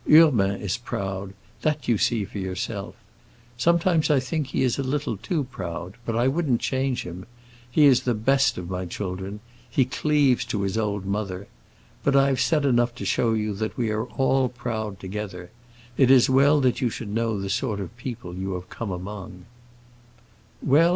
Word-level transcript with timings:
Urbain 0.11 0.59
is 0.59 0.77
proud; 0.77 1.31
that 1.61 1.87
you 1.87 1.95
see 1.95 2.25
for 2.25 2.39
yourself. 2.39 2.95
Sometimes 3.55 4.09
I 4.09 4.19
think 4.19 4.47
he 4.47 4.63
is 4.63 4.79
a 4.79 4.81
little 4.83 5.15
too 5.15 5.43
proud; 5.43 5.93
but 6.07 6.15
I 6.15 6.27
wouldn't 6.27 6.59
change 6.59 7.03
him. 7.03 7.27
He 7.69 7.85
is 7.85 8.01
the 8.01 8.15
best 8.15 8.57
of 8.57 8.67
my 8.67 8.87
children; 8.87 9.41
he 9.69 9.85
cleaves 9.85 10.43
to 10.45 10.63
his 10.63 10.75
old 10.75 11.05
mother. 11.05 11.47
But 12.03 12.15
I 12.15 12.29
have 12.29 12.41
said 12.41 12.65
enough 12.65 12.95
to 12.95 13.05
show 13.05 13.33
you 13.33 13.53
that 13.53 13.77
we 13.77 13.91
are 13.91 14.05
all 14.05 14.49
proud 14.49 14.99
together. 14.99 15.51
It 15.97 16.09
is 16.09 16.31
well 16.31 16.61
that 16.61 16.81
you 16.81 16.89
should 16.89 17.09
know 17.13 17.39
the 17.39 17.51
sort 17.51 17.79
of 17.79 17.95
people 17.95 18.33
you 18.35 18.53
have 18.55 18.69
come 18.69 18.89
among." 18.89 19.45